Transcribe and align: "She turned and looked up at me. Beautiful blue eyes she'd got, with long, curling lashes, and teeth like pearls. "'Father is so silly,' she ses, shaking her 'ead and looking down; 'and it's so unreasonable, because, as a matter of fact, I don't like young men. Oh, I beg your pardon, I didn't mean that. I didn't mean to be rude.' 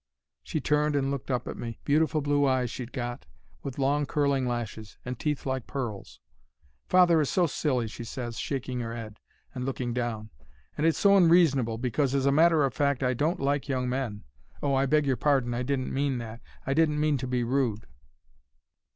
"She 0.41 0.59
turned 0.59 0.95
and 0.95 1.11
looked 1.11 1.29
up 1.29 1.47
at 1.47 1.57
me. 1.57 1.77
Beautiful 1.85 2.21
blue 2.21 2.47
eyes 2.47 2.71
she'd 2.71 2.91
got, 2.91 3.27
with 3.61 3.77
long, 3.77 4.07
curling 4.07 4.47
lashes, 4.47 4.97
and 5.05 5.19
teeth 5.19 5.45
like 5.45 5.67
pearls. 5.67 6.19
"'Father 6.87 7.21
is 7.21 7.29
so 7.29 7.45
silly,' 7.45 7.87
she 7.87 8.03
ses, 8.03 8.39
shaking 8.39 8.79
her 8.79 8.97
'ead 8.97 9.19
and 9.53 9.63
looking 9.63 9.93
down; 9.93 10.31
'and 10.75 10.87
it's 10.87 10.97
so 10.97 11.15
unreasonable, 11.15 11.77
because, 11.77 12.15
as 12.15 12.25
a 12.25 12.31
matter 12.31 12.63
of 12.65 12.73
fact, 12.73 13.03
I 13.03 13.13
don't 13.13 13.39
like 13.39 13.69
young 13.69 13.87
men. 13.87 14.23
Oh, 14.63 14.73
I 14.73 14.87
beg 14.87 15.05
your 15.05 15.17
pardon, 15.17 15.53
I 15.53 15.61
didn't 15.61 15.93
mean 15.93 16.17
that. 16.17 16.41
I 16.65 16.73
didn't 16.73 16.99
mean 16.99 17.17
to 17.19 17.27
be 17.27 17.43
rude.' 17.43 17.85